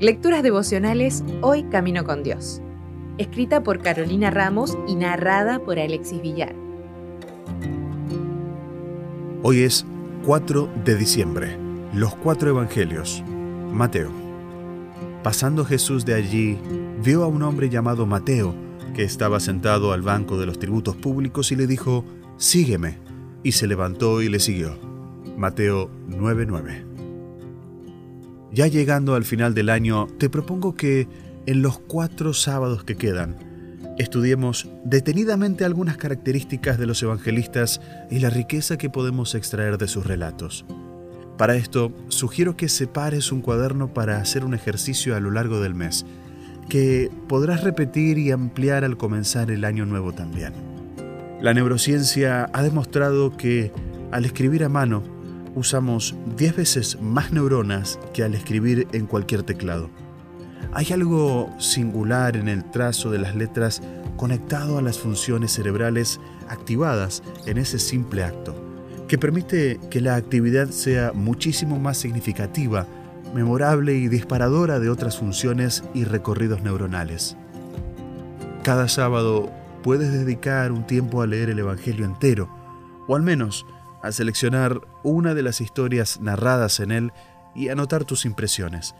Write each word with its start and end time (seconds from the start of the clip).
Lecturas 0.00 0.42
devocionales 0.42 1.22
Hoy 1.42 1.64
Camino 1.64 2.04
con 2.04 2.22
Dios. 2.22 2.62
Escrita 3.18 3.62
por 3.62 3.82
Carolina 3.82 4.30
Ramos 4.30 4.78
y 4.88 4.94
narrada 4.94 5.58
por 5.58 5.78
Alexis 5.78 6.22
Villar. 6.22 6.54
Hoy 9.42 9.60
es 9.60 9.84
4 10.24 10.70
de 10.84 10.96
diciembre. 10.96 11.58
Los 11.92 12.14
cuatro 12.14 12.50
evangelios. 12.50 13.22
Mateo. 13.72 14.10
Pasando 15.22 15.64
Jesús 15.64 16.04
de 16.06 16.14
allí, 16.14 16.58
vio 17.02 17.24
a 17.24 17.26
un 17.26 17.42
hombre 17.42 17.68
llamado 17.68 18.06
Mateo, 18.06 18.54
que 18.94 19.02
estaba 19.02 19.40
sentado 19.40 19.92
al 19.92 20.02
banco 20.02 20.38
de 20.38 20.46
los 20.46 20.58
tributos 20.58 20.96
públicos 20.96 21.52
y 21.52 21.56
le 21.56 21.66
dijo, 21.66 22.04
Sígueme. 22.36 22.98
Y 23.42 23.52
se 23.52 23.66
levantó 23.66 24.22
y 24.22 24.28
le 24.28 24.40
siguió. 24.40 24.78
Mateo 25.36 25.90
9:9. 26.08 26.89
Ya 28.52 28.66
llegando 28.66 29.14
al 29.14 29.24
final 29.24 29.54
del 29.54 29.70
año, 29.70 30.08
te 30.18 30.28
propongo 30.28 30.74
que 30.74 31.06
en 31.46 31.62
los 31.62 31.78
cuatro 31.78 32.34
sábados 32.34 32.82
que 32.82 32.96
quedan, 32.96 33.36
estudiemos 33.96 34.68
detenidamente 34.84 35.64
algunas 35.64 35.96
características 35.96 36.78
de 36.78 36.86
los 36.86 37.02
evangelistas 37.02 37.80
y 38.10 38.18
la 38.18 38.30
riqueza 38.30 38.76
que 38.76 38.90
podemos 38.90 39.34
extraer 39.34 39.78
de 39.78 39.86
sus 39.86 40.06
relatos. 40.06 40.64
Para 41.38 41.54
esto, 41.54 41.92
sugiero 42.08 42.56
que 42.56 42.68
separes 42.68 43.30
un 43.30 43.40
cuaderno 43.40 43.94
para 43.94 44.18
hacer 44.18 44.44
un 44.44 44.54
ejercicio 44.54 45.14
a 45.14 45.20
lo 45.20 45.30
largo 45.30 45.60
del 45.60 45.74
mes, 45.74 46.04
que 46.68 47.10
podrás 47.28 47.62
repetir 47.62 48.18
y 48.18 48.30
ampliar 48.30 48.84
al 48.84 48.96
comenzar 48.96 49.50
el 49.50 49.64
año 49.64 49.86
nuevo 49.86 50.12
también. 50.12 50.52
La 51.40 51.54
neurociencia 51.54 52.50
ha 52.52 52.62
demostrado 52.62 53.36
que 53.36 53.72
al 54.10 54.24
escribir 54.24 54.64
a 54.64 54.68
mano, 54.68 55.02
usamos 55.54 56.14
10 56.36 56.56
veces 56.56 56.98
más 57.00 57.32
neuronas 57.32 57.98
que 58.12 58.22
al 58.22 58.34
escribir 58.34 58.86
en 58.92 59.06
cualquier 59.06 59.42
teclado. 59.42 59.90
Hay 60.72 60.92
algo 60.92 61.52
singular 61.58 62.36
en 62.36 62.48
el 62.48 62.64
trazo 62.70 63.10
de 63.10 63.18
las 63.18 63.34
letras 63.34 63.82
conectado 64.16 64.78
a 64.78 64.82
las 64.82 64.98
funciones 64.98 65.52
cerebrales 65.52 66.20
activadas 66.48 67.22
en 67.46 67.58
ese 67.58 67.78
simple 67.78 68.22
acto, 68.22 68.54
que 69.08 69.18
permite 69.18 69.80
que 69.90 70.00
la 70.00 70.14
actividad 70.14 70.68
sea 70.68 71.12
muchísimo 71.12 71.78
más 71.78 71.98
significativa, 71.98 72.86
memorable 73.34 73.94
y 73.94 74.08
disparadora 74.08 74.78
de 74.78 74.90
otras 74.90 75.18
funciones 75.18 75.82
y 75.94 76.04
recorridos 76.04 76.62
neuronales. 76.62 77.36
Cada 78.62 78.88
sábado 78.88 79.50
puedes 79.82 80.12
dedicar 80.12 80.70
un 80.70 80.86
tiempo 80.86 81.22
a 81.22 81.26
leer 81.26 81.50
el 81.50 81.58
Evangelio 81.58 82.04
entero, 82.04 82.48
o 83.08 83.16
al 83.16 83.22
menos 83.22 83.66
a 84.02 84.12
seleccionar 84.12 84.80
una 85.02 85.34
de 85.34 85.42
las 85.42 85.60
historias 85.60 86.20
narradas 86.20 86.80
en 86.80 86.90
él 86.92 87.12
y 87.54 87.68
anotar 87.68 88.04
tus 88.04 88.24
impresiones. 88.24 88.94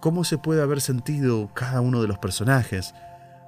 ¿Cómo 0.00 0.24
se 0.24 0.38
puede 0.38 0.62
haber 0.62 0.80
sentido 0.80 1.50
cada 1.54 1.80
uno 1.80 2.02
de 2.02 2.08
los 2.08 2.18
personajes? 2.18 2.94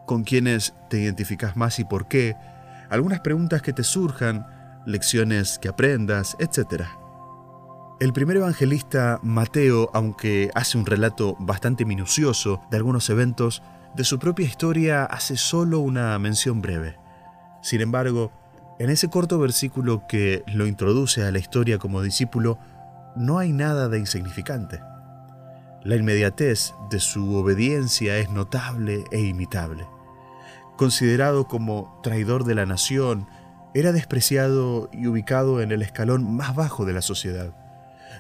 ¿Con 0.07 0.25
quiénes 0.25 0.75
te 0.89 0.99
identificas 0.99 1.57
más 1.57 1.79
y 1.79 1.85
por 1.85 2.09
qué? 2.09 2.37
Algunas 2.89 3.21
preguntas 3.21 3.63
que 3.63 3.73
te 3.73 3.85
surjan, 3.85 4.47
lecciones 4.87 5.59
que 5.59 5.69
aprendas, 5.69 6.37
etc. 6.39 6.85
El 8.01 8.13
primer 8.13 8.37
evangelista, 8.37 9.19
Mateo, 9.23 9.91
aunque 9.93 10.51
hace 10.55 10.79
un 10.79 10.87
relato 10.87 11.37
bastante 11.39 11.85
minucioso 11.85 12.61
de 12.71 12.77
algunos 12.77 13.11
eventos, 13.11 13.63
de 13.95 14.05
su 14.05 14.19
propia 14.19 14.47
historia 14.47 15.05
hace 15.05 15.37
solo 15.37 15.81
una 15.81 16.19
mención 16.19 16.61
breve. 16.61 16.99
Sin 17.63 17.81
embargo, 17.81 18.31
en 18.79 18.91
ese 18.91 19.09
corto 19.09 19.39
versículo 19.39 20.07
que 20.07 20.43
lo 20.47 20.67
introduce 20.67 21.25
a 21.25 21.31
la 21.31 21.39
historia 21.39 21.79
como 21.79 22.03
discípulo, 22.03 22.59
no 23.17 23.39
hay 23.39 23.53
nada 23.53 23.89
de 23.89 23.99
insignificante. 23.99 24.81
La 25.83 25.97
inmediatez 25.97 26.75
de 26.91 27.01
su 27.01 27.35
obediencia 27.37 28.19
es 28.19 28.31
notable 28.31 29.05
e 29.13 29.21
imitable. 29.21 29.87
Considerado 30.77 31.47
como 31.47 32.01
traidor 32.03 32.45
de 32.45 32.55
la 32.55 32.67
nación, 32.67 33.27
era 33.73 33.93
despreciado 33.93 34.91
y 34.93 35.07
ubicado 35.07 35.63
en 35.63 35.73
el 35.73 35.81
escalón 35.81 36.37
más 36.37 36.55
bajo 36.55 36.85
de 36.85 36.93
la 36.93 37.03
sociedad. 37.03 37.55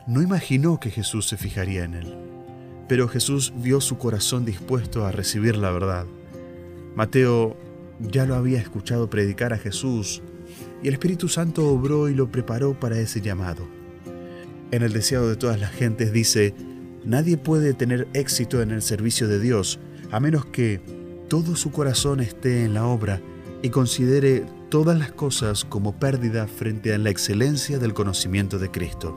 No 0.07 0.23
imaginó 0.23 0.81
que 0.81 0.91
Jesús 0.91 1.29
se 1.29 1.37
fijaría 1.37 1.85
en 1.85 1.95
él, 1.95 2.17
pero 2.89 3.09
Jesús 3.09 3.53
vio 3.57 3.81
su 3.81 3.99
corazón 3.99 4.45
dispuesto 4.45 5.05
a 5.05 5.13
recibir 5.13 5.57
la 5.57 5.71
verdad. 5.71 6.07
Mateo 6.95 7.57
ya 8.01 8.25
lo 8.25 8.37
había 8.37 8.59
escuchado 8.59 9.11
predicar 9.11 9.53
a 9.53 9.59
Jesús 9.59 10.23
y 10.83 10.89
el 10.89 10.95
Espíritu 10.95 11.29
Santo 11.29 11.69
obró 11.69 12.09
y 12.09 12.15
lo 12.15 12.31
preparó 12.31 12.79
para 12.79 12.99
ese 12.99 13.21
llamado. 13.21 13.67
En 14.71 14.83
el 14.83 14.93
deseado 14.93 15.29
de 15.29 15.37
todas 15.37 15.61
las 15.61 15.73
gentes 15.73 16.13
dice, 16.13 16.55
nadie 17.05 17.37
puede 17.37 17.75
tener 17.75 18.09
éxito 18.15 18.63
en 18.63 18.71
el 18.71 18.83
servicio 18.83 19.29
de 19.29 19.41
Dios 19.41 19.79
a 20.11 20.21
menos 20.21 20.47
que 20.47 20.81
todo 21.29 21.57
su 21.57 21.71
corazón 21.71 22.21
esté 22.21 22.65
en 22.65 22.75
la 22.75 22.87
obra 22.87 23.21
y 23.63 23.71
considere 23.71 24.45
todas 24.69 24.99
las 24.99 25.13
cosas 25.13 25.65
como 25.65 25.99
pérdida 25.99 26.47
frente 26.47 26.93
a 26.93 26.99
la 26.99 27.11
excelencia 27.11 27.79
del 27.79 27.95
conocimiento 27.95 28.59
de 28.59 28.71
Cristo. 28.71 29.15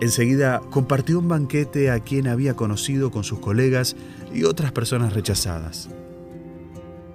Enseguida 0.00 0.60
compartió 0.70 1.18
un 1.18 1.28
banquete 1.28 1.90
a 1.90 2.00
quien 2.00 2.28
había 2.28 2.54
conocido 2.54 3.10
con 3.10 3.24
sus 3.24 3.38
colegas 3.38 3.96
y 4.34 4.44
otras 4.44 4.72
personas 4.72 5.14
rechazadas. 5.14 5.88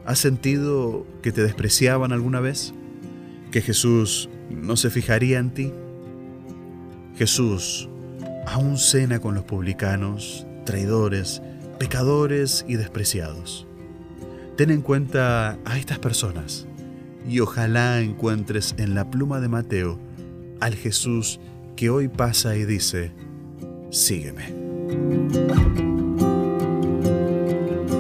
¿Has 0.06 0.18
sentido 0.18 1.06
que 1.22 1.32
te 1.32 1.44
despreciaban 1.44 2.12
alguna 2.12 2.40
vez? 2.40 2.74
Que 3.52 3.62
Jesús 3.62 4.30
no 4.50 4.76
se 4.76 4.90
fijaría 4.90 5.40
en 5.40 5.52
ti? 5.52 5.72
Jesús 7.16 7.90
aún 8.48 8.78
cena 8.78 9.20
con 9.20 9.36
los 9.36 9.44
publicanos, 9.44 10.46
traidores, 10.66 11.42
pecadores 11.78 12.66
y 12.68 12.76
despreciados. 12.76 13.68
Ten 14.58 14.72
en 14.72 14.82
cuenta 14.82 15.58
a 15.66 15.78
estas 15.78 16.00
personas 16.00 16.68
y 17.28 17.40
ojalá 17.40 18.02
encuentres 18.02 18.76
en 18.78 18.96
la 18.96 19.10
pluma 19.10 19.40
de 19.40 19.48
Mateo 19.48 20.00
al 20.60 20.76
Jesús 20.76 21.40
que 21.76 21.90
hoy 21.90 22.08
pasa 22.08 22.56
y 22.56 22.66
dice, 22.66 23.12
sígueme. 23.90 24.54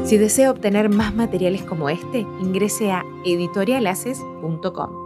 Si 0.05 0.17
desea 0.17 0.51
obtener 0.51 0.89
más 0.89 1.15
materiales 1.15 1.63
como 1.63 1.89
este, 1.89 2.19
ingrese 2.41 2.91
a 2.91 3.03
editorialaces.com. 3.25 5.00